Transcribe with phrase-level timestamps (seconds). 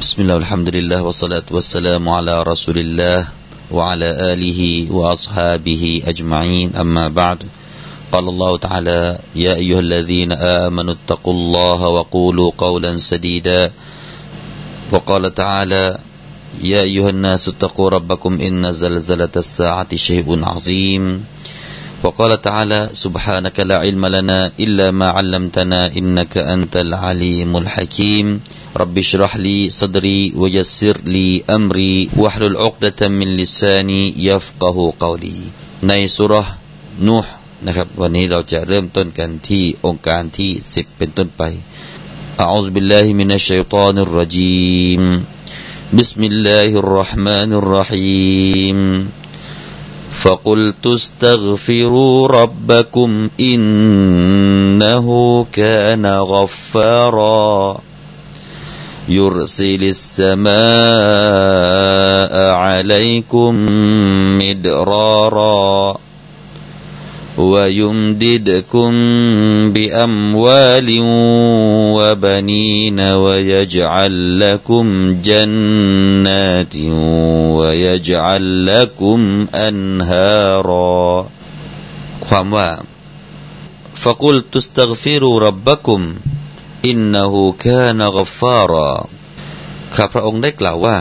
[0.00, 3.28] بسم الله والحمد لله والصلاة والسلام على رسول الله
[3.70, 4.60] وعلى آله
[4.92, 7.38] وأصحابه أجمعين أما بعد
[8.12, 13.70] قال الله تعالى يا أيها الذين آمنوا اتقوا الله وقولوا قولا سديدا
[14.92, 15.98] وقال تعالى
[16.62, 21.24] يا أيها الناس اتقوا ربكم إن زلزلة الساعة شيء عظيم
[22.03, 28.41] وقال تعالى سبحانك لا علم لنا إلا ما علمتنا إنك أنت العليم الحكيم
[28.77, 35.39] رب اشرح لي صدري ويسر لي أمري واحلل عقدة من لساني يفقه قولي
[35.89, 36.33] ในสุร
[37.07, 37.33] นูห์
[37.65, 41.43] นะครับวันนี้เราจะเริ่มต้นกันที่องค์การที่10เป็นต้นไป
[42.45, 45.03] أعوذ بالله من الشيطان الرجيم
[45.99, 48.77] بسم الله الرحمن الرحيم
[50.22, 55.06] فقلت استغفروا ربكم إنه
[55.52, 57.78] كان غفارا.
[59.08, 60.50] يرسل السماء
[62.52, 63.54] عليكم
[64.38, 65.96] مدرارا.
[67.39, 68.91] ويمددكم
[69.73, 70.87] بأموال
[71.97, 74.85] وبنين ويجعل لكم
[75.21, 76.75] جنات
[77.57, 81.27] ويجعل لكم أنهارا
[82.27, 82.69] ความว่า
[84.03, 86.01] فقلت استغفروا ربكم
[86.85, 88.91] إنه كان غفارا
[89.95, 90.99] ข้าพระองค์ได้กล่าวว่า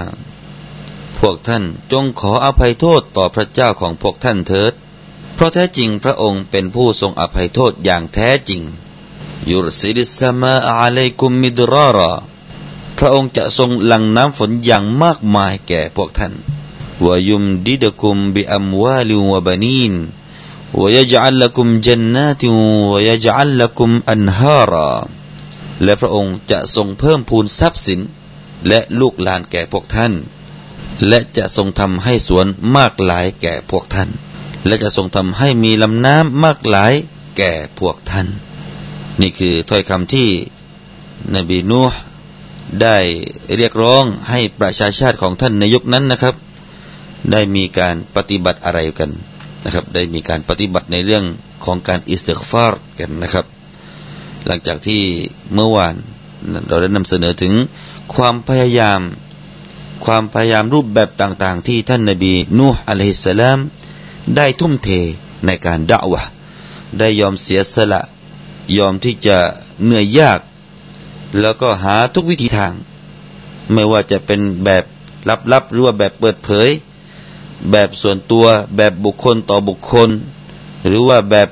[1.18, 4.72] พวกท่านจงขออภัยโทษต่อพระเจ้าของพวกท่านเถิด
[5.39, 8.61] เพราะแท้จริงพระองค์เป็นผู้ทรงอภัยโทษอย่างแท้จริง
[9.49, 12.11] ยุรซิลิสมาอาลัยกุมมิดรารอ
[12.97, 16.33] พระองค์จะทรงหลั่งน้ำฝนอย่างมากมายแก่พวกท่าน
[17.05, 19.93] วายุมดิดกุมบิอัมวาลิวะบานีน
[20.81, 22.47] วยจัลลักุมจันนาติ
[22.91, 24.91] วยจัลลักุมอันฮารา
[25.83, 27.99] และพระองค์จะทรงเพิ่มพูนทรัพย์สิน
[28.67, 30.13] และลูกหลานแก่พวกท่าน
[31.07, 34.11] และจะทรงทำให้สวนมากหลายแก่พวกท่าน
[34.65, 36.93] และจะทรงทำให้มีลำน้ำมากหลาย
[37.37, 38.27] แก่พวกท่าน
[39.21, 40.29] นี่คือถ้อยคำที่
[41.35, 41.99] นบีนูห์
[42.81, 42.97] ได้
[43.57, 46.35] เรียกร้องให้ประชาชาติของท่านในยุคนั้นนะครับ
[47.31, 49.11] ได้มีการปฏิบัติอะไรกัน
[49.65, 51.23] นะครับ ได้มีการปฏิบัติในเรื่อง
[51.65, 53.45] ของการอิสติกฟาร์กันนะครับ
[54.45, 55.01] หลังจากที่
[55.53, 55.95] เมื่อวาน
[56.67, 57.53] เราได้นำเสนอถึง
[58.15, 59.01] ความพยายาม
[60.05, 63.59] ความพยายามรูปแบบต่าง ๆ ที่ท่านนบีนูห์อะลัยฮิสสลาม
[64.35, 64.89] ได้ทุ่มเท
[65.45, 66.23] ในการด่าวะ
[66.97, 68.01] ได้ยอมเสียสละ
[68.77, 69.37] ยอมที่จะ
[69.83, 70.39] เหนื่อยยาก
[71.39, 72.73] แล้วก็หาทุกวิธีทาง
[73.73, 74.83] ไม่ว่าจะเป็นแบบ
[75.51, 76.69] ลับๆหรือว่าแบบเปิดเผย
[77.71, 78.45] แบบส่วนตัว
[78.77, 80.09] แบบบุคคลต่อบุคคล
[80.87, 81.49] หรือว่าแบบ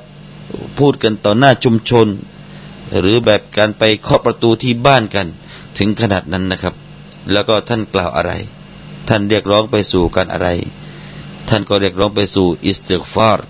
[0.78, 2.06] พูดกันต่อหน้าชุมชน
[3.00, 5.26] หรือแบบการไปเคาะประตูที่บ้านกัน
[5.78, 6.74] ถึงขนาดนั้นนะครับ
[7.32, 8.32] แล้วก็ท่านกล่าวอะไร
[9.08, 10.48] ท่านเรียกร้องไปสู่การอะไร
[11.48, 13.46] ท่านก็เรียกร้องไปสู่อิสติกฟาร์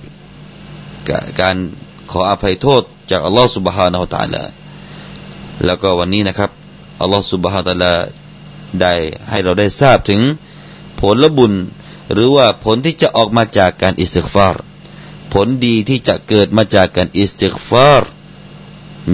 [1.40, 1.56] การ
[2.10, 4.42] ขออภัยโทษจากอัลลอฮฺ سبحانه وتعالى
[5.64, 6.50] แล้วก็วันนี้นะครับ
[7.00, 7.94] อัลลอฮฺ سبحانه وتعالى
[8.80, 8.94] ได้
[9.30, 10.20] ให้เราได้ทราบถึง
[11.00, 11.52] ผลละบุญ
[12.12, 14.62] หรือว่าผลที่จะออกมาจากการอิสติกฟาร์
[15.32, 18.10] ผลดีที่จะเกิดมาจากการอิสติกฟาร์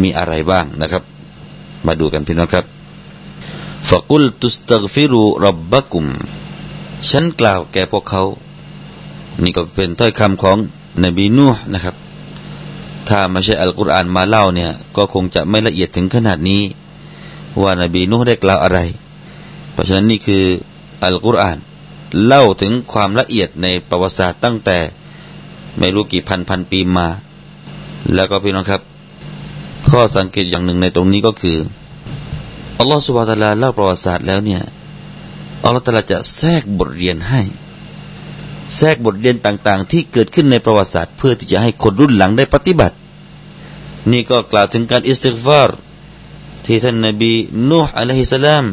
[0.03, 1.03] มีอะไรบ้างนะครับ
[1.87, 2.65] มาดูกันพี่น้องครับ
[3.91, 6.04] فقلت استغفروا ربكم
[7.11, 8.22] ฉันกล่าวแก่พวกเขา
[9.43, 10.56] นี่ก็เป็นถ้อยคำของ
[11.05, 11.95] นบีนูห์นะครับ
[13.09, 16.62] ถ้าไม่ใช่อัลกุรอานมาเล่าเนี่ย ก็คงจะไม่ละเอียดถึงขนาดนี้
[17.62, 18.78] ว่านบีนูห์ได้กล่าวอะไร
[19.72, 20.45] เพราะฉะนั้นนี่คือ
[21.05, 21.59] อัลกุรอาน
[22.27, 24.78] เล่าถึงความละเอียดในประวัติศาสตร์ตั้งแต่
[25.78, 27.09] ไม่รู้กี่พันพันปีมา
[28.15, 28.83] แล้วก็พี่น้องครับ
[29.91, 31.59] ข้อสังเกตอย่างหนึ่งในตรงนี้ก็คือ
[32.78, 34.62] อัลลอฮฺสุบฮฺตะลาเล่าประวัติศาสตร์แล้วเนี่ย
[35.65, 37.43] อัลลอฮฺตะลาจะแทรกบทเรียนให้
[38.76, 42.97] แทรกบทเรียนต่างๆ ที่เกิดขึ้นในประวัติศาสตร์เพื่อที่จะให้คนรุ่นหลังได้ปฏิบัติ
[44.12, 45.70] นี่ก็กล่าวถึงการอิสติกฟาร
[46.66, 47.32] ที่ท่านนบี
[47.70, 48.65] นูห์ عليه السلام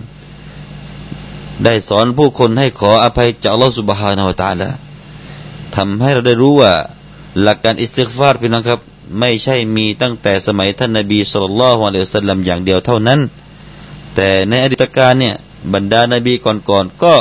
[1.64, 4.70] ได้สอนผู้คนให้ขออภัยจากอัลลอฮฺ سبحانه وتعالى
[5.76, 6.72] ทำให้เราได้รู้ว่า
[7.42, 8.80] หลักการอิสติกฟารพี่น้องครับ
[9.20, 13.20] ไม่ใช่มีตั้งแต่สมัยท่านนบี صلى الله عليه وسلم อย่างเดียวเท่านั้น
[14.16, 15.36] แต่ในอดีตกาลเนี่ย
[15.74, 17.14] บรรดานบีก่อนๆก็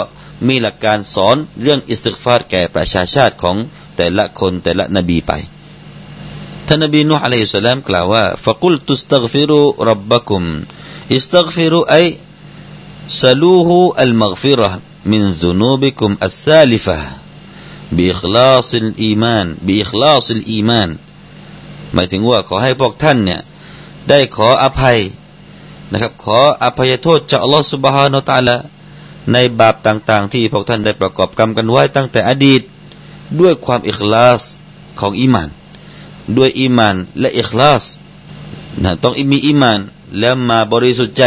[0.47, 3.57] มีหลักการสอนเรื่องอิสติกฟารแก่ประชาชาติของ
[3.97, 5.31] แต่ละคนแต่ละนบีไป
[6.67, 10.43] ท่านนบีนูฮ์อะลัยฮิสสลามกล่าวว่า فقل تستغفروا ربكم
[11.17, 12.05] استغفروا أي
[13.21, 13.69] سلوه
[14.05, 14.69] المغفرة
[15.11, 16.99] من ذنوبكم السالفة
[17.91, 20.89] بإخلاص الإيمان بإخلاص الإيمان
[21.93, 23.41] หมายถึงว่าขอให้พวกท่านเนี่ย
[24.09, 24.97] ได้ขออภัย
[25.91, 28.55] นะครับ ขออภัยโทษจากอัลลอฮฺ سبحانه และ تعالى
[29.33, 32.61] ในบาปต่างๆ ที่พวกท่านได้ประกอบกรรมกันไว้ตั้งแต่อดีต
[33.39, 34.41] ด้วยความอิคลาส
[34.99, 35.49] ของอีมาน
[36.37, 37.83] ด้วยอีมานและอิคลาส
[38.83, 39.79] นะต้องมีอีมาน
[40.19, 41.23] แล้วมาบริสุทธิ์ใจ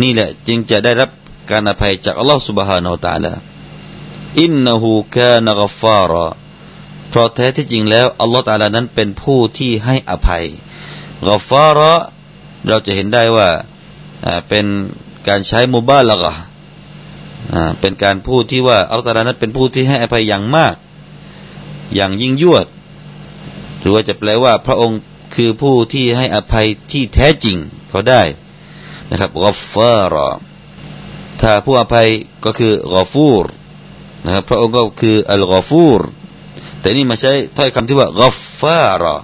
[0.00, 1.10] นี่แหละจึงจะได้รับ
[1.50, 3.32] การอภัยจากอัลลอฮฺ سبحانه และ تعالى
[4.40, 6.26] อินนหูกานกฟาระ
[7.10, 10.44] เพราะแท้ที่จริงแล้วอัลลอฮฺตาลานั้นเป็นผู้ที่ให้อภัย
[11.26, 11.94] กฟาระ
[12.68, 13.48] เราจะเห็นได้ว่า
[14.48, 14.66] เป็น
[15.28, 16.32] การใช้มุบาละกะ
[17.79, 20.75] เป็นการพูดที่ว่าอัลตาลานั้นเป็นผู้ที่ให้อภัยอย่างมาก
[21.95, 22.67] อย่างยิ่งยวด
[23.79, 24.99] หรือว่าจะแปลว่าพระองค์
[25.35, 27.57] คือผู้ที่ให้อภัยที่แท้จริง
[27.93, 28.21] ก็ได้
[29.09, 30.29] นะครับกอฟาระ
[31.41, 32.07] ถ้าผู้อภัย
[32.45, 33.45] ก็คือกอฟูร
[34.25, 36.01] นะครับพระองค์ก็คืออัลกอฟูร
[36.79, 38.29] แต่นี่มาใช้ถ้อยคำที่ว่ากอ
[38.59, 39.15] ฟาระ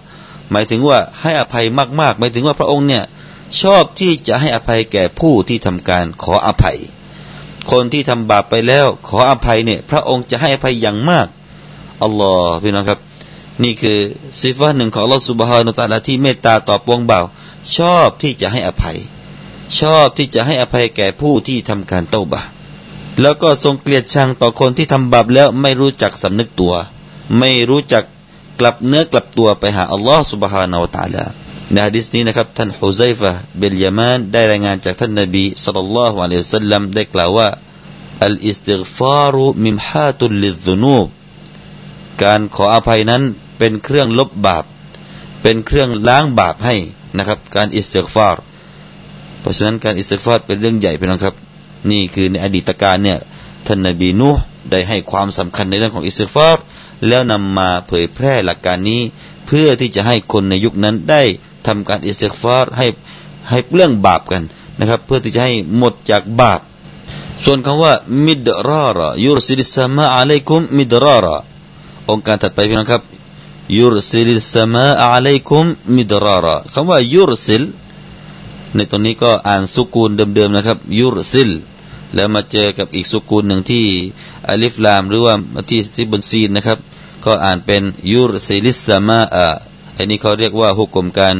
[0.52, 1.66] หมายถึงว่าให้อภัย
[2.02, 3.04] มากๆ หมายถึงว่าพระองค์เนี่ย
[3.62, 6.78] ชอบที่จะให้อภัยแก่ผู้ที่ทำการขออภัย
[7.72, 11.28] คนที่ทำบาปไปแล้ว ขออภัยเนี่ย พระองค์จะให้อภัยอย่างมาก
[12.04, 13.00] อัลลอฮ์พี่น้องครับ
[13.64, 13.98] นี่คือ
[14.42, 17.26] สิฟะหนึ่งของลอสุบฮานุตาลาที่เมตตาต่อปวงบ่าว
[17.78, 18.98] ชอบที่จะให้อภัย
[19.80, 22.42] ชอบที่จะให้อภัยแก่ผู้ที่ทำการเต้าบา
[23.22, 26.74] แล้วก็ทรงเกลียดชังต่อคนที่ทำบาปแล้วไม่รู้จักสำนึกตัว
[27.40, 28.04] ไม่รู้จัก
[28.60, 31.26] กลับเนื้อกลับตัวไปหาอัลลอฮ์สุบฮานาอตาลา
[31.72, 37.50] ในฮะดิษนี้นะครับ ท่านฮุไซฟะเบลยามานได้รายงานจากท่านนบีสัลลัลลอฮุอะลัยฮิสัลลัมได้กล่าวว่า
[38.26, 41.08] อัลอิสติฆฟารุมิมฮาตุลลิซุนูบ
[42.24, 43.22] การขออภัยนั้น
[43.58, 44.64] เป็นเครื่องลบบาป
[45.42, 46.76] เป็นเครื่องล้างบาปให้
[47.18, 48.38] นะครับ การอิสติฆฟาร
[49.42, 51.36] เพราะฉะนั้นการอิสติฆฟารเป็นเรื่องใหญ่พี่น้องครับ
[51.92, 53.20] นี่คือในอดีตกาลเนี่ย
[53.68, 56.58] ท่านนบีนูห์ได้ให้ความสำคัญในเรื่องของอิสติกฟาร
[57.08, 59.02] แล้วนำมาเผยแพร่หลักการนี้
[59.48, 61.22] เพื่อที่จะให้คนในยุคนั้นได้
[61.68, 62.88] ทำการอิสติฟารให้
[63.50, 64.44] ให้เรื่องบาปกัน
[64.80, 66.62] นะครับ เพื่อที่จะให้หมดจากบาป
[67.44, 67.94] ส่วนคำว่า
[68.26, 71.28] مدرارا يرسل السماء عليكم مدرارا
[72.10, 73.04] องค์การถัดไปพี่น้องครับ
[73.78, 75.66] ยุรซิลิสมาอะลัยกุม
[75.96, 77.64] มิดรารคำว่ายุรซิล
[78.76, 81.50] ในตรงนี้ก็อ่านสุกูลเดิมๆนะครับ ยุรซิล
[82.16, 83.86] แล้วมาเจอกับอีกสุกูลหนึ่งที่
[84.50, 85.34] อัลิฟลามหรือว่า
[85.70, 86.80] ที่ที่บน سين นะครับ
[87.26, 87.84] ก็อ่านเป็น
[88.14, 89.46] يرسل السماء
[90.04, 91.36] อันนี้เขาเรียกว่า حكم การ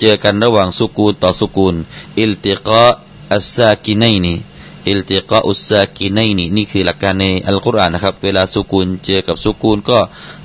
[0.00, 9.98] เจอกันระหว่าง سكون ต่อ سكون التقاء الساكنين التقاء الساكنين นี่คือหลักการในอัลกุรอานนะครับ เวลาสุกูลเจอกับสุกูลก็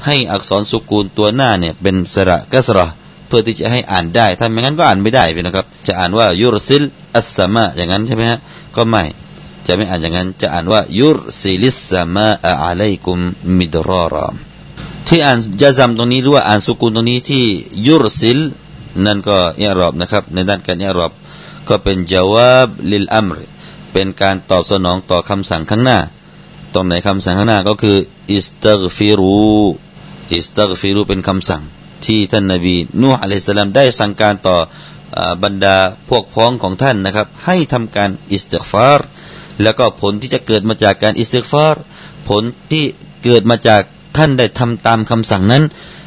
[0.05, 2.87] ให้อักษร سكون ตัวหน้าเนี่ยเป็นสระ كسرة
[3.27, 8.39] เพื่อที่จะให้อ่านได้ ถ้าไม่งั้นก็อ่านไม่ได้ไปนะครับ จะอ่านว่าيرسل السماء อย่างนั้นใช่ไหมฮะ
[8.75, 9.03] ก็ไม่
[9.67, 13.17] จะไม่อ่านอย่างนั้น จะอ่านว่าيرسل السماء عليكم
[13.57, 14.35] مدرارا
[15.07, 17.43] ที่อ่าน جزم ตรงนี้หรือว่าอ่าน سكون ตรงนี้ที่
[17.87, 18.39] يرسل
[19.05, 21.11] นั่นก็ إعراب นะครับ ในด้านการ إعراب
[21.67, 23.37] ก็เป็น جواب للأمر
[23.93, 25.99] เป็นการตอบสนองต่อคำสั่งข้างหน้า
[26.73, 27.97] ตรงไหนคำสั่งข้างหน้าก็คือ
[28.31, 31.61] استغفروا استغفروا เป็นคำสั่ง
[32.05, 34.57] ที่ท่านนบีนูฮ์ عليه السلام ได้สั่งการต่อ
[35.43, 35.77] บรรดา
[36.09, 38.99] พวกพ้องของท่านนะครับ ให้ทำการอิสติกฟาร
[39.63, 41.75] แล้วก็ผลที่จะเกิดมาจากการอิสติกฟาร
[42.29, 42.83] ผลที่
[43.23, 43.81] เกิดมาจาก
[44.17, 45.63] ท่านได้ทำตามคำสั่งนั้น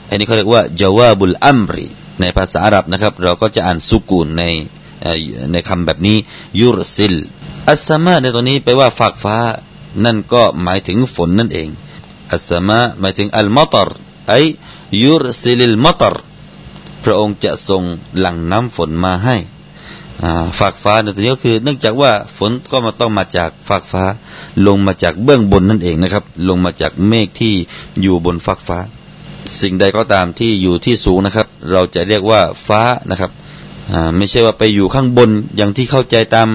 [0.08, 1.86] อันนี้เขาเรียกว่าجواب الأمر
[2.20, 4.44] ในภาษาอาหรับนะครับ เราก็จะอ่านสุกูลใน
[5.52, 6.16] ในคำแบบนี้
[6.60, 7.14] ยุรซิล
[7.70, 9.36] อัสมาในตัวนี้แปลว่าฝากฟ้า
[10.04, 11.68] นั่นก็หมายถึงฝนนั่นเอง
[12.32, 13.90] อัสมาหมายถึงอัลมอตร
[14.28, 14.34] ไอ
[15.02, 16.16] ยุรซิลิลมอตร
[17.04, 17.82] พระองค์จะส่ง
[18.18, 19.36] หลั่งน้ำฝนมาให้
[20.58, 24.04] ฝากฟ้าในตัวนี้ก็คือ เนื่องจากว่าฝนก็มาต้องมาจากฝากฟ้า
[24.66, 27.54] ลงมาจากเบื้องบนนั่นเองนะครับ ลงมาจากเมฆที่
[28.02, 28.78] อยู่บนฟากฟ้า
[29.60, 33.30] สิ่งใดก็ตามที่อยู่ที่สูงนะครับ เราจะเรียกว่าฟ้านะครับ
[34.16, 36.48] ไม่ใช่ว่าไปอยู่ข้างบนอย่างที่เข้าใจตาม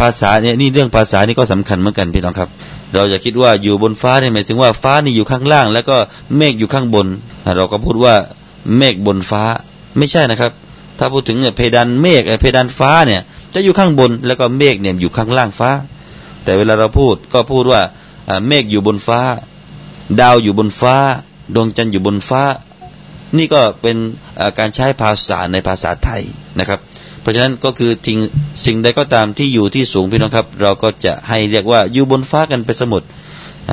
[0.00, 2.48] ภาษาเนี่ยนี่เรื่องภาษานี่ก็สำคัญเหมือนกันพี่น้องครับ
[2.94, 5.96] เราจะคิดว่าอยู่บนฟ้าเนี่ยหมายถึงว่าฟ้านี่อยู่ข้างล่าง แล้วก็
[6.36, 7.06] เมฆอยู่ข้างบน
[7.56, 8.14] เราก็พูดว่า
[8.76, 9.42] เมฆบนฟ้า
[9.98, 10.52] ไม่ใช่นะครับ
[10.98, 13.20] ถ้าพูดถึงเนี่ยเพดานเมฆเพดานฟ้าเนี่ย
[13.54, 15.70] จะอยู่ข้างบนแล้วก็เมฆเนี่ยอยู่ข้างล่างฟ้า
[16.44, 17.82] แต่เวลาเราพูดก็พูดว่า
[18.46, 19.20] เมฆอยู่บนฟ้า
[20.20, 20.96] ดาวอยู่บนฟ้า
[21.54, 22.42] ดวงจันทร์อยู่บนฟ้า
[23.36, 23.96] นี่ก็เป็น
[24.58, 26.22] การใช้ภาษาในภาษาไทย
[26.58, 26.80] นะครับ
[27.20, 28.18] เพราะฉะนั้นก็คือทิ้ง
[28.64, 33.02] สิ่งใดก็ตามที่อยู่ที่สูงพี่น้องครับ เราก็จะให้เรียกว่าอยู่บนฟ้ากันไปสมุด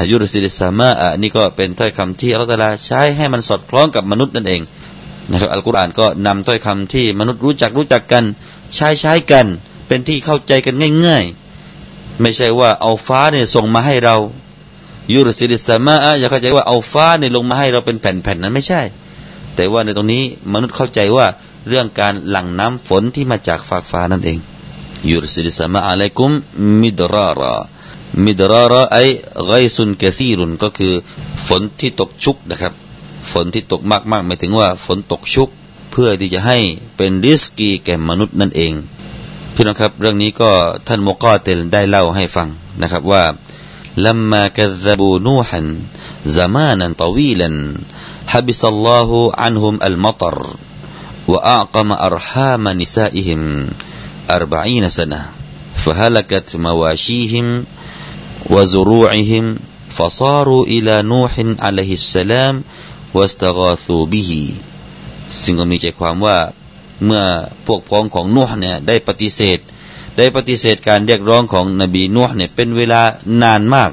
[0.10, 4.62] ยุรสิริสามาอะนี่ก็เป็นถ้อยคำที่อัลลอฮฺใช้ให้มันสอดคล้องกับมนุษย์นั่นเอง
[5.32, 8.24] นะครับอัลกุรอานก็นำถ้อยคำที่มนุษย์รู้จักรู้จักกัน
[8.76, 9.46] ใช้ใช้กัน
[9.88, 10.76] เป็นที่เข้าใจกัน
[11.06, 11.26] ง่าย
[11.72, 14.18] ๆ ไม่ใช่ว่าเอาฟ้าเนี่ยส่งมาให้เรา
[15.14, 18.82] ยูรสิริสมาอะอย่าเข้าใจว่าเอาฟ้าเนี่ยลงมาให้เราเป็นแผ่นๆนั้นไม่ใช่
[19.56, 21.26] แต่ว่าในตรงนี้มนุษย์เข้าใจว่า
[21.68, 24.40] เรื่องการหลั่งน้ำฝนที่มาจากฟากฟ้านั่นเอง
[25.10, 26.32] ยุรสิลิสมาอะลัยกุม
[26.82, 27.56] มิดรารา
[28.26, 28.98] มิดราราไอ
[29.48, 30.94] ไกซุนกะซีรุนก็คือ
[31.48, 32.74] ฝนที่ตกชุกนะครับ
[33.31, 35.49] ฝนที่ตกมากๆหมายถึงว่าฝนตกชุก
[35.91, 36.59] เพื่อที่จะให้
[36.97, 38.73] เป็นริสกีแก่มนุษย์นั่นเอง
[39.55, 40.51] พี่น้องครับเรื่องนี้ก็
[40.87, 42.49] ท่านมุกอเตลได้เล่าให้ฟัง
[42.83, 43.25] นะครับว่า
[43.99, 45.79] لما كذبوا نوحا
[46.27, 47.75] زمانا طويلا
[48.27, 50.57] حبس الله عنهم المطر
[51.29, 53.71] وأعقم أرحام نسائهم
[54.31, 55.31] أربعين سنة
[55.85, 57.65] فهلكت مواشيهم
[58.51, 59.45] وزروعهم
[59.97, 62.65] فصاروا إلى نوح عليه السلام
[63.18, 64.44] วัสตกอสูบิฮี
[65.42, 66.38] ซึ่งก็มีใจความว่า
[67.06, 67.24] เมื่อ
[67.66, 69.60] พวกพ้องของนุ่ห์เนี่ยได้ปฏิเสธ
[70.18, 73.02] ได้ปฏิเสธการเรียกร้องของนบีนุ่ห์เนี่ยเป็นเวลา
[73.44, 73.92] นานมาก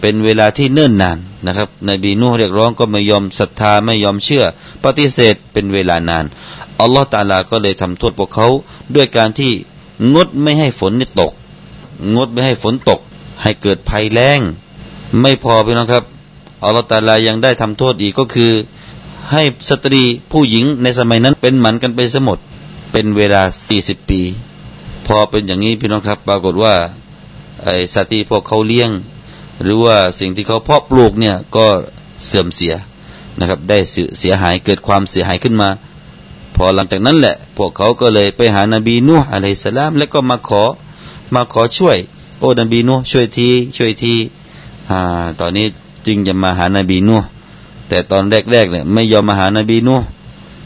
[0.00, 4.44] เป็นเวลาที่เนิ่นนานนะครับ นบีนุ่ห์เรียกร้องก็ไม่ยอมศรัทธาไม่ยอมเชื่อ
[4.84, 6.24] ปฏิเสธเป็นเวลานาน
[6.80, 8.46] อัลลอฮฺตาลาก็เลยทำโทษพวกเขา
[8.94, 9.52] ด้วยการที่
[10.14, 11.32] งดไม่ให้ฝนนี่ตก
[12.14, 13.00] งดไม่ให้ฝนตก
[13.42, 14.40] ให้เกิดภัยแล้ง
[15.20, 16.04] ไม่พอพี่นะครับ
[16.64, 18.52] อัลลอฮฺตาลายังได้ทำโทษอีกก็คือ
[19.32, 22.38] ให้สตรีผู้หญิงในสมัยนั้นเป็นหมันกันไปสมด
[22.92, 24.22] เป็นเวลาสี่สิบปี
[25.06, 26.74] พอเป็นอย่างนี้พี่น้องครับ ปรากฏว่า
[27.64, 28.90] ไอ้สตรีพวกเขาเลี้ยง
[29.62, 31.66] หรือว่าสิ่งที่เขาเพาะปลูกเนี่ยก็
[32.26, 32.74] เสื่อมเสีย
[33.38, 33.78] นะครับ ได้
[34.18, 35.68] เสียหายเกิดความเสียหายขึ้นมา
[36.56, 40.62] พอหลังจากนั้นแหละ พวกเขาก็เลยไปหานาบีนูฮ์อะลัยสลาม แล้วก็มาขอ
[41.34, 41.98] มาขอช่วย
[42.38, 44.14] โอ้นบีนูช่วยทีช่วยที
[44.90, 45.66] อ่าตอนนี้
[46.06, 47.16] จึงจะมาหานาบีนู
[47.88, 49.96] แต่ตอนแรกๆเนี่ยไม่ยอมมาหานาบีนู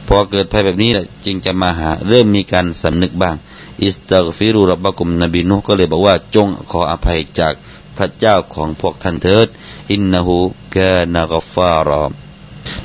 [0.09, 3.37] พอเกิดภัยแบบนี้แหละจึงจะมาหาเริ่มมีการสำนึกบ้าง
[3.83, 7.53] อิสตักฟิรูรับบะกุมนบีนูก็เลยบอกว่าจงขออภัยจาก
[7.97, 9.47] พระเจ้าของพวกท่านเถิด
[9.93, 10.37] อินนาหู
[10.75, 12.13] กานากฟารอม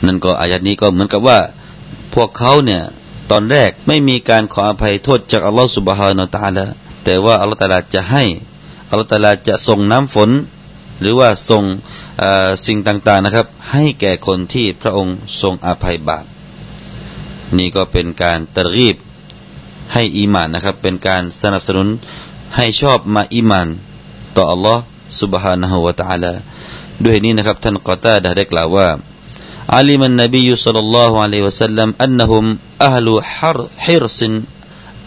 [0.05, 1.39] นั่นก็อายัดนี้ก็เหมือนกับว่า
[2.13, 2.81] พวกเขาเนี่ย
[3.31, 6.65] ตอนแรกไม่มีการขออภัยโทษจากอัลลอฮฺสุบฮานาตาละ
[7.03, 8.23] แต่ว่าอัลลอฮฺตาลาจะให้
[8.89, 10.29] อัลลอฮฺตาลาจะส่งน้ำฝน
[11.00, 11.62] หรือว่าทรง
[12.66, 16.24] สิ่งต่างๆนะครับ ให้แก่คนที่พระองค์ทรงอภัยบาป
[17.58, 18.96] นี่ก็เป็นการตรีบ
[19.92, 21.88] ให้อีมานนะครับ เป็นการสนับสนุน
[22.56, 23.68] ให้ชอบมาอีมาน
[24.36, 24.82] ต่ออัลลอฮ์
[25.20, 26.32] سبحانه และ تعالى
[27.04, 28.88] ด้วยนี้นะครับท่านกอตาได้กล่าวว่า
[29.76, 32.44] علم النبي صلى الله عليه وسلم أنهم
[32.88, 34.20] أهل حر حرص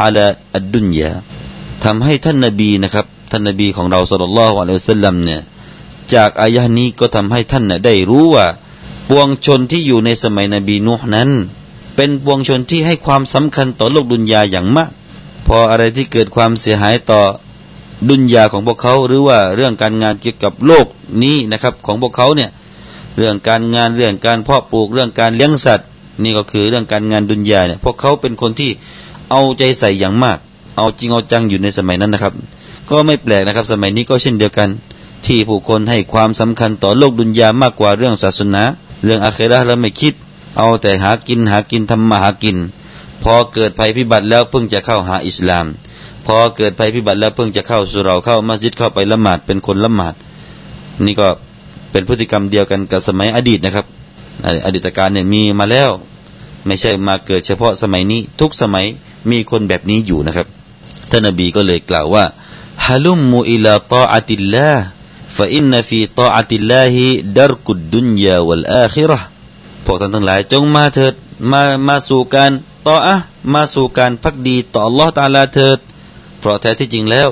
[0.03, 0.25] على
[0.59, 1.11] الدنيا
[1.83, 5.41] ทำให้ท่านนบีนะครับท่านนบีของเราสัลลัลลอฮุอะลัยฮิวะสัลลัมเนี่ย
[6.14, 8.46] จากอายะนี้ก็ทำให้ท่านได้รู้ว่า
[9.08, 11.30] ปวงชนที่อยู่ในสมัยนบีนูห์นั้น
[11.96, 14.90] เป็นปวงชนที่ให้ความสำคัญต่อโลกดุนยาอย่างมาก
[15.46, 17.20] พออะไรที่เกิดความเสียหายต่อ
[18.08, 20.86] ดุนยาของพวกเขาหรือว่าเรื่องการงานเกี่ยวกับโลก
[21.22, 22.50] นี้นะครับ ของพวกเขาเนี่ย
[23.16, 25.88] เรื่องการงานเรื่องการเพาะปลูกเรื่องการเลี้ยงสัตว์
[26.22, 28.70] นี่ก็คือเรื่องการงานดุนยาเนี่ยพวกเขาเป็นคนที่
[29.30, 30.38] เอาใจใส่อย่างมาก
[30.76, 32.32] เอาจริงเอาจังอยู่ในสมัยนั้นนะครับ
[32.90, 34.68] ก็ไม่แปลกนะครับ สมัยนี้ก็เช่นเดียวกัน
[35.26, 38.62] ที่ผู้คนให้ความสำคัญต่อโลกดุนยามากกว่าเรื่องศาสนา
[39.04, 40.14] เรื่องอาเคราแล้วไม่คิด
[40.58, 42.56] เอาแต่หากินหากินทำมาหากิน
[43.22, 45.66] พอเกิดภัยพิบัติแล้วเพิ่งจะเข้าหาอิสลาม
[46.26, 50.14] พอเกิดภัยพิบัติแล้วเพิ่งจะเข้าสุเราเข้ามัสยิดเข้าไปละหมาดเป็นคนละหมาด
[51.06, 51.28] นี่ก็
[51.90, 53.86] เป็นพฤติกรรมเดียวกันกับสมัยอดีตนะครับ
[54.64, 55.90] อดีตการเนี่ยมีมาแล้ว
[56.66, 58.86] ไม่ใช่มาเกิดเฉพาะสมัยนี้ ทุกสมัย
[59.30, 60.46] มีคนแบบนี้อยู่นะครับ
[61.10, 62.24] ท่านนบีก็เลยกล่าวว่า
[62.86, 64.84] ฮะลุมมูอิลาตาอัติลลาห์
[65.37, 66.95] فإن في طاعة الله
[67.39, 69.19] درك الدنيا والآخرة
[69.85, 71.13] พวกท่านทั้งหลายจงมาเถิด
[71.51, 72.51] มามาสู่การ
[72.87, 73.15] ต่ออะ
[73.53, 75.79] มาสู่การพักดีต่อ Allah ตาลาเถิด
[76.39, 77.27] เพราะแท้ที่จริงแล้ว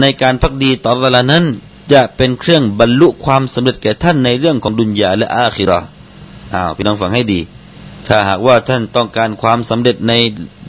[0.00, 1.44] ในการพักดีต่อ Allah นั้น
[1.92, 5.80] จะเป็นเครื่องบรรลุความสำเร็จแก่ท่านในเรื่องของดุนยาและอาคิรอ
[6.54, 7.40] อ้าวพี่น้องฟังให้ดี
[8.06, 10.12] ถ้าหากว่าท่านต้องการความสำเร็จใน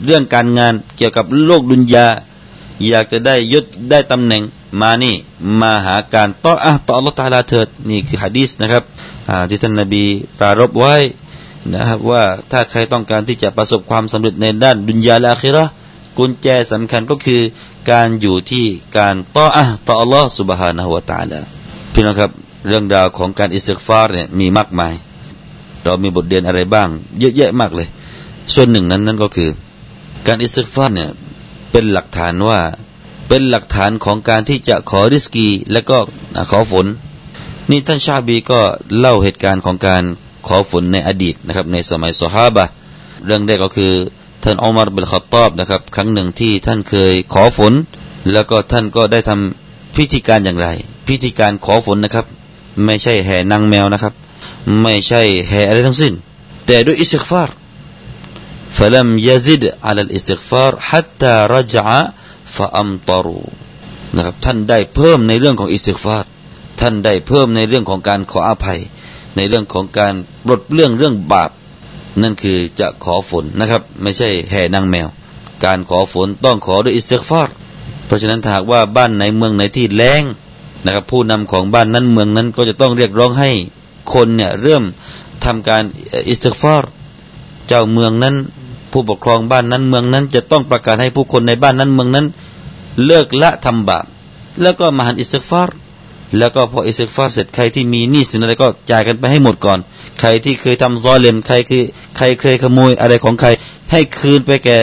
[0.04, 2.06] เรื่องการงานเกี่ยวกับโลกดุนยา
[2.88, 4.42] อยากจะได้ยศได้ตำแหน่ง
[4.81, 5.15] มานี่
[5.61, 8.83] มาหาการต่ออะต่ออัลลอฮฺตาลาเถิดนี่คือฮะดีษนะครับ
[9.49, 10.03] ที่ท่านนบี
[10.39, 10.95] ปรารภไว้
[11.73, 15.63] นะครับว่าถ้าใครต้องการที่จะประสบความสำเร็จในด้านดุนยาและอาคิเราะฮฺ
[16.17, 17.41] กุญแจสำคัญก็คือ
[17.91, 18.65] การอยู่ที่
[18.97, 21.39] การ طاعة ต่ออัลลอฮฺ سبحانه وتعالى
[21.93, 22.31] พี่น้องครับ
[22.67, 24.93] เรื่องราวของการอิสติกฟาร์เนี่ยมีมากมาย
[25.83, 26.89] เรามีบทเรียนอะไรบ้าง
[27.19, 27.87] เยอะแยะมากเลย
[28.53, 29.49] ส่วนหนึ่งนั้นนั่นก็คือ
[30.27, 31.09] การอิสติกฟาร์เนี่ย
[31.71, 32.59] เป็นหลักฐานว่า
[33.32, 35.98] เป็นหลักฐานของการที่จะขอริสกี และก็
[36.50, 36.86] ขอฝน
[37.70, 38.60] นี่ท่านชาบีก็
[38.98, 40.02] เล่าเหตุการณ์ของการ
[40.46, 42.64] ขอฝนในอดีตนะครับ ในสมัยสฮาบะ
[43.26, 43.92] เรื่องแรกก็คือ
[44.44, 47.72] ท่านอุมารบิลขตอบนะครับ ครั้งหนึ่งที่ท่านเคยขอฝน
[48.32, 50.68] แล้วก็ท่านก็ได้ทำพิธีการอย่างไร
[51.08, 52.26] พิธีการขอฝนนะครับ
[52.84, 54.14] ไม่ใช่แห่นางแมวนะครับ
[54.82, 56.12] ไม่ใช่แห่อะไรทั้งสิ้น
[56.66, 57.50] แต่ด้วยอิสติกฟาร
[58.78, 61.86] فلم يزد على الاستغفار حتى رجع
[62.55, 63.41] فأمطروا
[64.15, 66.29] นะครับ ท่านได้เพิ่มในเรื่องของอิสติฟาร์
[66.81, 68.79] ท่านได้เพิ่มในเรื่องของการขออภัย
[69.35, 70.13] ในเรื่องของการ
[70.49, 71.51] ลดเรื่องเรื่องบาป
[72.21, 75.07] นั่นคือจะขอฝนนะครับ ไม่ใช่แห่นางแมว
[75.65, 77.53] การขอฝนต้องขอด้วยอิสติฟาร์
[78.05, 80.23] เพราะฉะนั้นหากว่าบ้านไหนเมืองไหนที่แล้ง
[80.85, 83.51] นะครับ ผู้นำของบ้านนั้นเมืองนั้นก็จะต้องเรียกร้องให้
[84.13, 84.83] คนเนี่ยเริ่ม
[85.45, 85.83] ทำการ
[86.29, 86.89] อิสติฟาร์
[87.67, 88.35] เจ้าเมืองนั้น
[88.93, 92.25] ผู้ปกครองบ้านนั้นเมืองนั้น จะต้องประกาศให้ผู้คนในบ้านนั้นเมืองนั้น
[93.05, 94.05] เลิกละทำบาป
[94.61, 95.75] แล้วก็มาหันอิสติฟาร์
[96.37, 99.79] แล้วก็พออิสติฟาร์เสร็จใครที่มีหนี้สินอะไรก็จ่ายกันไปให้หมดก่อน
[100.19, 101.83] ใครที่เคยทำซอเลมใครคือ
[102.17, 103.49] ใครเคยขโมยอะไรของใคร
[103.91, 104.77] ให้คืนไปแก่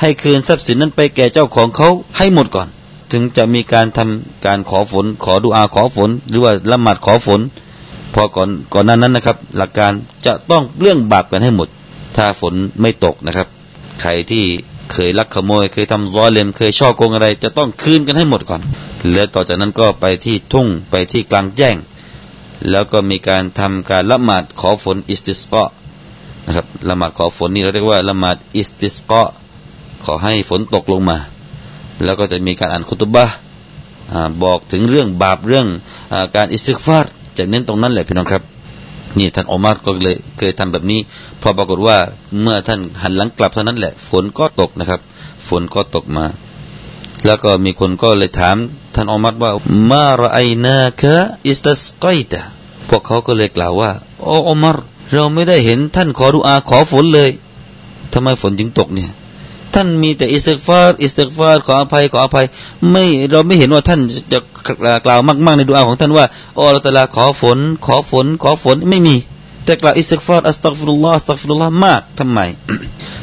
[0.00, 2.68] ให้คืนทรัพย์สินนั้นไปแก่เจ้าของเขาให้หมดก่อน
[3.12, 7.40] ถึงจะมีการทำการขอฝน ขอดุอาขอฝน หรือว่าละหมาดขอฝน
[8.14, 9.92] พอก่อนก่อนนั้นนั้นนะครับ หลักการ
[10.26, 11.68] จะต้องเรื่องบาปกันให้หมด
[12.16, 13.48] ถ้าฝนไม่ตกนะครับ
[14.00, 14.44] ใครที่
[14.92, 18.62] เคยลักขโมย เคยทำซ้อเลมเคยช่อโกงอะไร จะต้องคืนกันให้หมดก่อน
[19.12, 21.76] แล้วต่อจากนั้นก็ไปที่ทุ่งไปที่กลางแจ้ง
[22.70, 25.64] แล้วก็มีการทำการละหมาดขอฝนอิสติสกะ
[26.46, 29.22] นะครับละหมาดขอฝนนี่เราเรียกว่าละหมาดอิสติสกะ
[30.04, 31.18] ขอให้ฝนตกลงมา
[32.04, 33.24] แล้วก็จะมีการอ่านคุตบะ
[34.44, 35.66] บอกถึงเรื่องบาปเรื่อง
[36.12, 38.42] อการอิสิกฟารจะเน้นตรงนั้นแหละพี่น้องครับ
[39.18, 41.00] นี่ท่านอมารก็เลยเคยทำแบบนี้
[41.42, 41.98] พอปรากฏว่า
[42.40, 45.00] เมื่อท่านหันหลังกลับเท่านั้นแหละ ฝนก็ตกนะครับ
[45.48, 46.24] ฝนก็ตกมา
[47.26, 48.56] แล้วก็มีคนก็เลยถาม
[48.94, 49.50] ท่านอมารว่า
[49.90, 51.14] มาระไอนาคะ
[51.46, 52.40] อิสตัสกอยตะ
[52.88, 53.90] พวกเขาก็เลยกล่าวว่า
[54.24, 54.76] โอ้อมาร
[55.14, 57.30] เราไม่ได้เห็นท่านขอดุอาขอฝนเลย
[58.12, 59.10] ทำไมฝนจึงตกเนี่ย
[59.74, 62.46] ท่านมีแต่อิสติฟาร์อิสติฟาร์ขออภัยขออภัย
[62.90, 64.00] ไม่เราไม่เห็นว่าท่าน
[64.32, 64.38] จะ
[65.04, 69.16] กล่าวมาก ๆ ในดุอาของท่านว่าโอ้อัลลอฮ์ตะลาขอฝน ขอฝน ขอฝนไม่มี
[69.64, 72.38] แต่กล่าวอิสติฟาร์أستغفر الله أستغفر اللهมากทำไม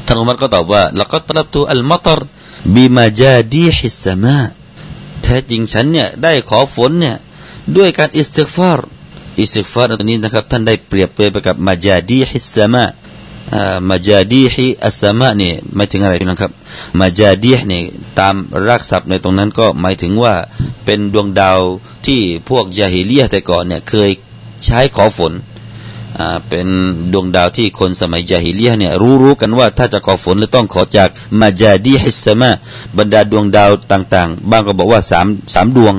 [0.06, 2.22] ท่านอุมัรก็ตอบว่าلقد طلبت المطر
[2.76, 4.38] بمجاديح السماء
[5.24, 7.16] แท้จริงฉันเนี่ยได้ขอฝนเนี่ย
[7.78, 8.88] ด้วยการอิสติฟาร์
[9.40, 12.84] อิสติฟาร์ตัวนี้นะครับท่านได้เปรียบเปรยไปกับمجاديح السماء
[13.90, 16.52] มาจาดีฮิอัสมะนี่หมายถึงอะไรพี่น้องครับ
[17.00, 17.82] มาจาดีฮนี่
[18.20, 18.36] ตาม
[18.68, 20.34] รากศัพท์ในตรงนั้นก็หมายถึงว่า
[20.86, 21.60] เป็นดวงดาว
[22.08, 24.10] ที่พวกยาฮิเลียแต่ก่อนเนี่ยเคย
[24.66, 25.34] ใช้ขอฝน
[26.50, 26.68] เป็น
[27.14, 31.10] ดวงดาวที่คนสมัยยาฮิเลียเนี่ยรู้รู้กันว่าถ้าจะขอฝนจะต้องขอจาก
[31.40, 32.52] มาจาดีฮิสมะ
[32.98, 35.94] บรรดาดวงดาวต่างๆบางก็บอกว่าสามสามดวง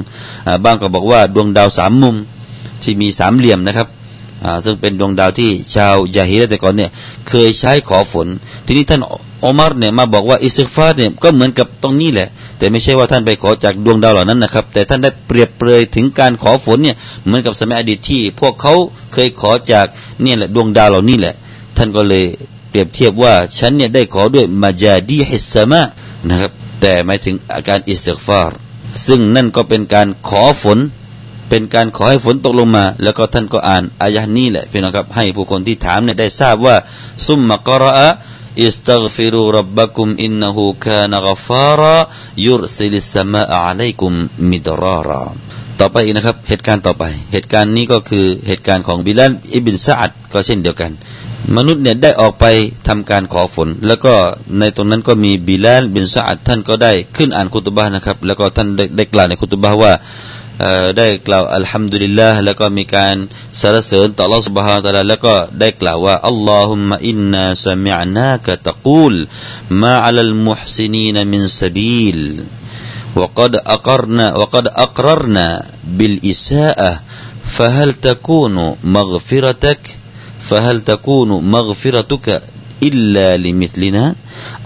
[0.65, 2.17] บางก็บอกว่าดวงดาวสามมุม
[2.83, 3.89] ที่มีสามเหลี่ยมนะครับ
[4.65, 6.91] ซึ่งเป็นดวงดาวที่ชาวยาฮิลแต่ก่อนเนี่ย
[7.29, 8.29] เคยใช้ขอฝน
[8.67, 9.01] ทีนี้ท่าน
[9.45, 18.75] อุมารเนี่ยมาบอกว่าอิสิฟาเนี่ยก็เหมือนกับตรงนี้แหละ แต่ไม่ใช่ว่าท่านไปขอจากดวงดาวเหล่านั้นนะครับ แต่ท่านได้เปรียบเปรยถึงการขอฝนเนี่ยเหมือนกับสมัยอดีตที่ พวกเขา
[19.13, 19.87] เคยขอจาก
[20.23, 21.35] เนี่ยแหละดวงดาวเหล่านี้แหละ
[21.77, 22.25] ท่านก็เลย
[22.71, 25.83] เปรียบเทียบว่าฉันเนี่ยได้ขอด้วยมาจาดีฮิสมะ
[26.29, 26.51] นะครับ
[26.81, 28.57] แต่หมายถึงอาการอิสิฟาร์
[29.07, 30.79] ซึ่งนั่นก็เป็นการขอฝน
[31.51, 36.77] เป็นการขอให้ฝนตกลงมา แล้วก็ท่านก็อ่านอายะนี้แหละพี่น้องครับให้ผู้คนที่ถามเนี่ยได้ทราบว่า
[37.27, 44.13] ثم قرأ استغفروا ربكم إنه كان غفارا يرسل السماء عليكم
[44.51, 45.23] مدرارا
[45.81, 50.93] ต่อไปอีกนะครับ เหตุการณ์ต่อไป เหตุการณ์นี้ก็คือเหตุการณ์ของบิลาลอิบินซาอัดก็เช่นเดียวกัน
[51.57, 52.45] มนุษย์เนี่ยได้ออกไป
[52.89, 54.15] ทำการขอฝน แล้วก็
[54.59, 59.93] ในตรงนั้นก็มีบิลาลบินซาอัดท่านก็ได้ขึ้นอ่านคุตบะนะครับ แล้วก็ท่านได้กล่าวในคุตบะว่า
[60.98, 63.16] ได้กล่าวอัลฮัมดุลิลลาห์แล้วก็มีการ
[63.62, 69.16] สรรเสริญต่อ Allah سبحانه และ تعالى แล้วก็ได้กล่าวว่าอัลลอฮุมมะอินนาสมิอ์นากะตะกูล
[69.82, 72.22] มาอัลลมุฮซินีนมินซบีล
[73.16, 75.48] وقد أقرنا وقد أقررنا
[75.98, 76.92] بالإساءة
[77.56, 79.82] فهل تكون مغفرتك
[80.50, 82.28] فهل تكون مغفرتك
[82.84, 84.16] إلا لمثلنا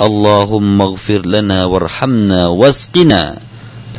[0.02, 3.22] اللهم اغفر لنا وارحمنا واسقنا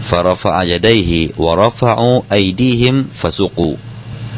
[0.10, 3.72] ฟารฟะอายาไดฮิวารฟะอูไอดีฮิมฟาสุกู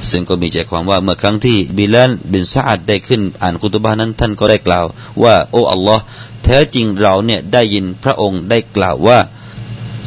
[0.10, 4.86] ซึ่งก็มีใจความว่าเมื่อครั้งที่บิลันบินซาอัดได้ขึ้นอ่านคุตบานั้นท่านก็ได้กล่าว
[5.24, 6.04] ว่าโอ้อัลลอฮ์
[6.44, 9.20] แท้จริงเราเนี่ยได้ยินพระองค์ได้กล่าวว่า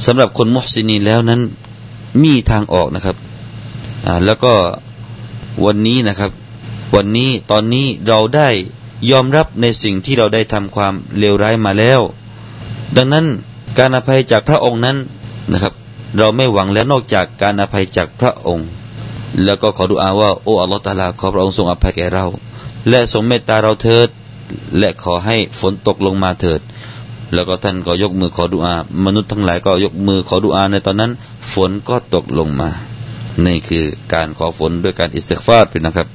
[0.06, 1.40] สำหรับคนมุฮซินีแล้วนั้น
[2.22, 3.16] มีทางออกนะครับ
[4.06, 4.54] อ่าแล้วก็
[5.64, 6.30] วันนี้นะครับ
[6.94, 8.48] วันนี้ตอนนี้เราได้
[9.10, 12.00] ยอมรับในสิ่งที่เราได้ทำความเลวร้ายมาแล้ว
[12.96, 13.26] ดังนั้น
[13.78, 14.96] การอภัยจากพระองค์นั้น
[15.52, 15.74] นะครับ
[16.18, 18.68] เราไม่หวังแล้วนอกจากการอภัยจากพระองค์
[19.44, 22.26] แล้วก็ขอดุอาว่าโอ้อัลลอฮฺตาลาขอพระองค์ทรงอภัยแก่เรา
[22.88, 24.08] และทรงเมตตาเราเถิด
[24.78, 26.60] และขอให้ฝนตกลงมาเถิด
[27.34, 31.12] แล้วก็ท่านก็ยกมือขอดุอา มนุษย์ทั้งหลายก็ยกมือขอดุอาในตอนนั้น
[31.52, 32.70] ฝนก็ตกลงมา
[33.44, 36.08] นี่คือการขอฝนด้วยการอิสติกฟาร์เป็นะครับ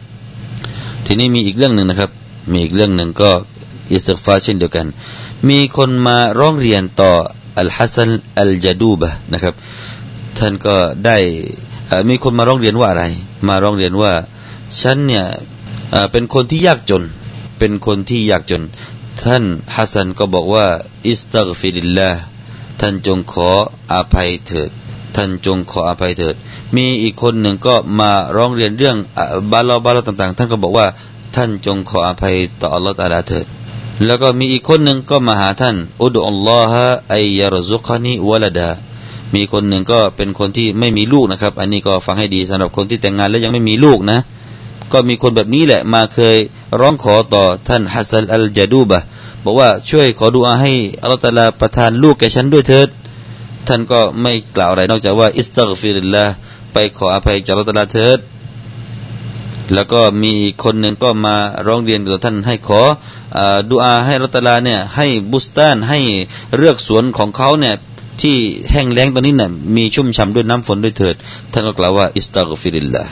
[1.06, 2.12] ทีนี้มีอีกเรื่องหนึ่งนะครับ
[2.52, 3.32] มีอีกเรื่องหนึ่งก็
[3.92, 4.88] อิสติกฟาร์เช่นเดียวกัน
[5.50, 7.12] มีคนมาร้องเรียนต่อ
[7.60, 8.10] อัลฮัสซัน
[8.42, 9.54] الجدوبةนะครับ
[10.38, 11.18] ท่านก็ได้
[12.10, 13.06] มีคนมาร้องเรียนว่าอะไร
[13.48, 14.14] มาร้องเรียนว่า
[14.82, 15.26] ฉันเนี่ย
[16.12, 17.04] เป็นคนที่ยากจน
[17.60, 18.64] เป็นคนที่ยากจน
[19.24, 19.44] ท่าน
[19.76, 20.66] ฮัสซันก็บอกว่า
[21.08, 22.10] استغفر الله
[22.82, 23.50] ท่านจงขอ
[23.94, 24.70] อภัยเถิด
[25.16, 26.36] ท่านจงขออภัยเถิด
[26.76, 28.98] มีอีกคนหนึ่งก็มาร้องเรียนเรื่อง
[29.52, 30.88] บาลอบาลต่าง ๆ ท่านก็บอกว่า
[31.36, 33.46] ท่านจงขออภัยต่ออัลลอฮฺตาลาเถิด
[34.06, 38.70] แล้วก็มีอีกคนหนึ่งก็มาหาท่านอุดอัลลอฮะไอยารซุกานีวะลดา
[39.36, 44.20] มีคนหนึ่งก็เป็นคนที่ไม่มีลูกนะครับ อันนี้ก็ฟังให้ดีสำหรับคนที่แต่งงานแล้วยังไม่มีลูกนะ
[44.92, 46.38] ก็มีคนแบบนี้แหละมาเคย
[46.80, 49.00] ร้องขอต่อท่านฮัสซันอัลจาดูบะ
[49.44, 52.90] บอกว่าช่วยขอดุอาให้อัลลอฮ์ตาลาประทานลูกแก่ฉันด้วยเถิด
[53.68, 56.26] ท่านก็ไม่กล่าวอะไรนอกจากว่าاستغفر الله
[56.74, 58.20] ไปขออภัยจากอัลลอฮ์ตาลาเถิด
[59.74, 61.36] แล้วก็มีคนหนึ่งก็มา
[61.68, 62.82] ร้องเรียนต่อท่านให้ข
[63.38, 66.00] อดุอาให้อัลลอฮ์ตาลาเนี่ยให้بستانให้
[66.58, 67.76] เรือกสวนของเขาเนี่ย
[68.22, 68.38] ที่
[68.72, 71.16] แห้งแล้งตอนนี้เนี่ยมีชุ่มฉ่ำด้วยน้ำฝนด้วยเถิด
[71.52, 73.04] ท่านก็กล่าวว่าاستغفر الله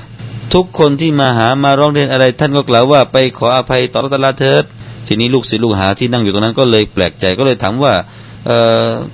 [0.54, 4.64] ทุกคนที่มาหามาร้องเรียนอะไร ท่านก็กล่าวว่าไปขออภัยต่ออัลลอฮ์ตาลาเถิด
[5.08, 7.94] ทีนี้ลูกศิษย์ลูกหาที่นั่งอยู่ตรงนั้นก็เลยแปลกใจก็เลยถามว่า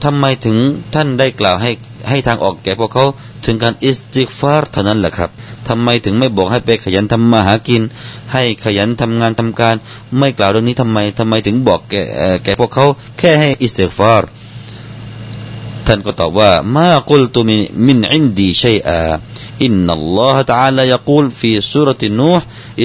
[0.05, 0.57] ทำไมถึง
[0.95, 1.71] ท่านได้กล่าวให้
[2.11, 3.05] ให้ทางออกแก่พวกเขา
[3.45, 5.31] ถึงการอิสติฟาร์เท่านั้นแหละครับ
[5.69, 7.83] ทำไมถึงไม่บอกให้ไปขยันทำมาหากิน
[8.33, 9.75] ให้ขยันทำงานทำการ
[10.19, 12.03] ไม่กล่าวเรื่องนี้ทำไม ทำไมถึงบอกแก่
[12.45, 12.87] แก่พวกเขา
[13.19, 14.31] แค่ให้อิสติฟาร์
[15.87, 19.01] ท่านก็ตอบว่ามากุลตุมิมินอินดีชัยอา
[19.65, 22.41] อินนัลลอฮฺ تعالى يقول في سورة نوح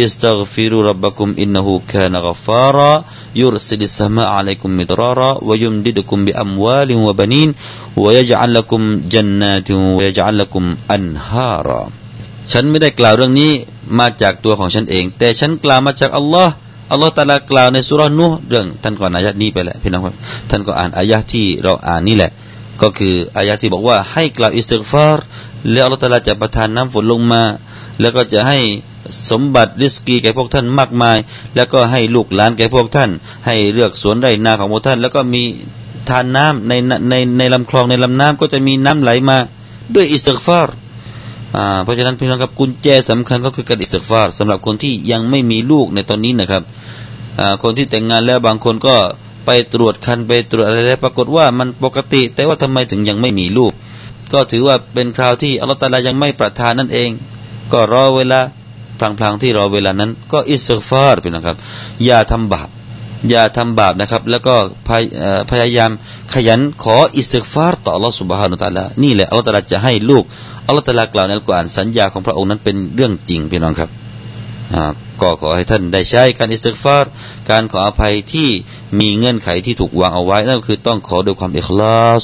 [0.05, 2.93] استغفروا ربكم إنه كان غفارا
[3.41, 7.49] يرسل السماء عليكم مدرارا ويمددكم بأموال وبنين
[8.03, 8.82] ويجعل لكم
[9.13, 10.63] جنات ويجعل لكم
[10.95, 11.84] أنهارا
[12.51, 13.51] ฉันไม่ได้กล่าวเรื่องนี้
[13.99, 16.53] มาจากตัวของฉันเอง แต่ฉันกล่าวมาจากอัลลอฮ์
[16.91, 20.15] อัลลอฮ์ตาลากล่าวในสุรานูเรื่องท่านก่อนอายะนี้ไปแหละพี่น้องครับ
[20.49, 22.32] ท่านก็อ่านอายะที่เราอ่านนี่แหละ
[22.82, 25.25] ก็คืออายะที่บอกว่าให้กล่าวอิสติกฟาร์
[25.71, 27.43] แล้วอัลลอฮ์ตาลาจะประทานน้ำฝนลงมา
[28.01, 28.60] แล้วก็จะให้
[29.30, 31.18] สมบัติริสกีแก่พวกท่านมากมาย
[31.54, 33.10] แล้วก็ให้ลูกหลานแก่พวกท่าน
[33.46, 35.42] ให้เรือกสวนไร่นาของพวกท่าน แล้วก็มี
[36.09, 36.72] ธารน้ำใน
[37.10, 39.38] ในในลำคลองในลำน้ำก็จะมีน้ำไหลมา
[39.94, 40.74] ด้วยอิสติกฟาร์
[41.82, 46.62] เพราะฉะนั้นพี่น้องครับกุญแจสำคัญก็คือการอิสติกฟาร์สำหรับคนที่ยังไม่มีลูกในตอนนี้นะครับ
[47.62, 48.96] คนที่แต่งงานแล้วบางคนก็
[49.46, 53.72] ไปตรวจครรภ์ไปตรวจอะไรแล้วปรากฏว่ามันปกติ แต่ว่าทำไมถึงยังไม่มีลูก
[54.32, 57.10] ก็ถือว่าเป็นคราวที่อัลลอฮฺตาลายังไม่ประทานนั่นเอง
[57.72, 58.40] ก็รอเวลา
[58.98, 61.57] พลางๆที่รอเวลานั้น ก็อิสฟาร์เป็นนะครับ
[62.04, 62.68] อย่าทำบาป
[63.30, 64.54] อย่าทำบาปนะครับ แล้วก็
[65.50, 65.90] พยายาม
[66.35, 70.24] ขยันขออิสฟาร์ต่ออัลลอฮฺสุบฮานุตะลานี่แหละอัลลอฮฺตะลาจะให้ลูก
[70.66, 73.90] อัลลอฮฺตะลากล่าวในอัลกุรอานสัญญาของพระองค์นั้นเป็นเรื่องจริงพี่น้องครับ
[75.20, 77.11] ก็ขอให้ท่านได้ใช้การอิสฟาร์
[77.50, 78.48] การขออภัยที่
[79.00, 82.22] มีเงื่อนไขที่ถูกวางเอาไว้นั่นก็คือต้องขอด้วยความอิคลาส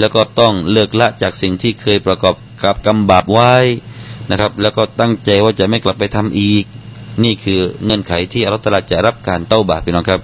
[0.00, 3.54] แล้วก็ต้องเลิกละจากสิ่งที่เคยประกอบกับกรรมบาปไว้
[4.30, 6.64] นะครับ แล้วก็ตั้งใจว่าจะไม่กลับไปทำอีก
[7.24, 10.20] นี่คือเงื่อนไขที่อัลลอฮฺจะรับการเต้าบาปพี่น้องครับ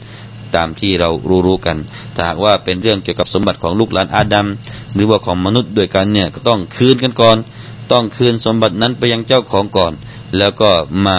[0.57, 1.11] ตามที่เรา
[1.47, 1.77] รู้ๆกัน
[2.15, 4.47] ถ้าหากว่าเป็นเรื่องเกี่ยวกับสมบัติของลูกหลานอาดัม
[4.95, 7.37] หรือว่าของมนุษย์ด้วยกันเนี่ยก็ต้องคืนกันก่อน
[7.93, 9.93] ต้องคืนสมบัตินั้นไปยังเจ้าของก่อน
[10.39, 10.71] แล้วก็
[11.07, 11.19] มา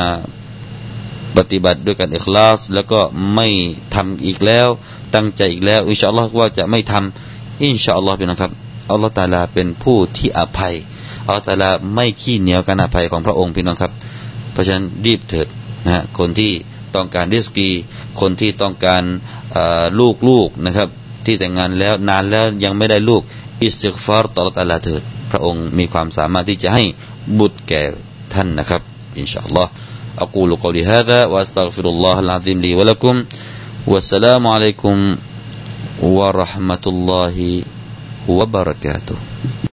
[1.38, 3.00] ปฏิบัติด้วยกันอิคลาส แล้วก็
[3.36, 3.48] ไม่
[3.96, 4.68] ทำอีกแล้ว
[5.16, 8.52] ตั้งใจอีกแล้วอินชาอัลลอฮ์ว่าจะไม่ทำอินชาอัลลอฮ์พี่น้องครับ
[8.92, 10.76] อัลลอฮ์ตาลาเป็นผู้ที่อภัย
[11.29, 13.93] อัลลอฮฺตาลาไม่ขี้เหนียวการอภัยของพระองค์พี่น้องครับ
[14.53, 15.49] เพราะฉะนั้นรีบเถิด
[15.85, 16.53] นะฮะคนที่
[16.95, 17.71] ต้องการริสกี
[18.21, 19.03] คนที่ต้องการ
[20.01, 20.89] ลูกลูกนะครับ
[21.27, 23.23] ที่แต่งงานแล้วนานแล้วยังไม่ได้ลูก
[23.63, 26.85] อิสติกฟาร์ต่อตาลาเถิด พระองค์มีความสามารถที่จะให้
[27.39, 27.83] บุตรแก่
[28.35, 28.83] ท่านนะครับ
[29.19, 29.71] อินชาอัลลอฮ์
[30.19, 33.25] أقول قولي هذا وأستغفر الله العظيم لي ولكم
[33.87, 34.97] والسلام عليكم
[36.03, 37.37] ورحمة الله
[38.29, 39.17] وبركاته